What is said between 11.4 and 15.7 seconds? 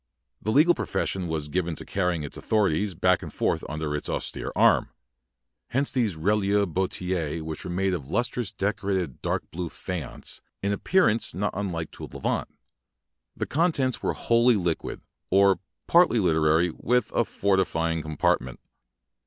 unlike tooled levant. The contents were wholly liquid or